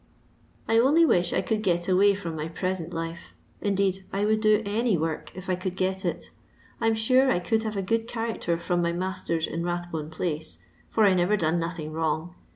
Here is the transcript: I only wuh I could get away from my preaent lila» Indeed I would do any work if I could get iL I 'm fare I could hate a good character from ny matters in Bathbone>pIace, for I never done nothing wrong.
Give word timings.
I 0.67 0.79
only 0.79 1.05
wuh 1.05 1.31
I 1.31 1.43
could 1.43 1.61
get 1.61 1.87
away 1.87 2.15
from 2.15 2.35
my 2.35 2.47
preaent 2.47 2.91
lila» 2.91 3.17
Indeed 3.61 4.03
I 4.11 4.25
would 4.25 4.41
do 4.41 4.63
any 4.65 4.97
work 4.97 5.31
if 5.35 5.47
I 5.47 5.53
could 5.53 5.75
get 5.75 6.03
iL 6.03 6.15
I 6.79 6.87
'm 6.87 6.95
fare 6.95 7.29
I 7.29 7.37
could 7.37 7.61
hate 7.61 7.75
a 7.75 7.83
good 7.83 8.07
character 8.07 8.57
from 8.57 8.81
ny 8.81 8.93
matters 8.93 9.45
in 9.45 9.63
Bathbone>pIace, 9.63 10.57
for 10.89 11.05
I 11.05 11.13
never 11.13 11.37
done 11.37 11.59
nothing 11.59 11.91
wrong. 11.91 12.33